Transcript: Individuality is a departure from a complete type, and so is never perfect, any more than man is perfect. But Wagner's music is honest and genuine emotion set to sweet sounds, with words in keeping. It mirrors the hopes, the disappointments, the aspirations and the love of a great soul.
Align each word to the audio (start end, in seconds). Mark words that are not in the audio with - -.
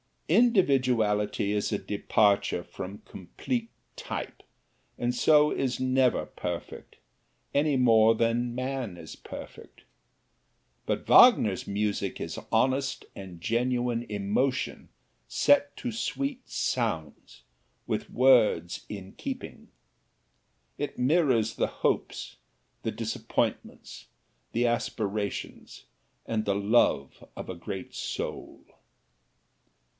Individuality 0.27 1.51
is 1.51 1.71
a 1.73 1.77
departure 1.77 2.63
from 2.63 2.95
a 3.05 3.09
complete 3.09 3.69
type, 3.97 4.41
and 4.97 5.13
so 5.13 5.51
is 5.51 5.79
never 5.79 6.25
perfect, 6.25 6.95
any 7.53 7.75
more 7.75 8.15
than 8.15 8.55
man 8.55 8.95
is 8.97 9.15
perfect. 9.15 9.83
But 10.85 11.05
Wagner's 11.05 11.67
music 11.67 12.19
is 12.21 12.39
honest 12.51 13.05
and 13.13 13.41
genuine 13.41 14.03
emotion 14.09 14.89
set 15.27 15.75
to 15.77 15.91
sweet 15.91 16.49
sounds, 16.49 17.43
with 17.85 18.09
words 18.09 18.85
in 18.89 19.11
keeping. 19.17 19.67
It 20.77 20.97
mirrors 20.97 21.55
the 21.55 21.67
hopes, 21.67 22.37
the 22.83 22.91
disappointments, 22.91 24.07
the 24.53 24.65
aspirations 24.65 25.83
and 26.25 26.45
the 26.45 26.55
love 26.55 27.23
of 27.35 27.49
a 27.49 27.53
great 27.55 27.93
soul. 27.93 28.63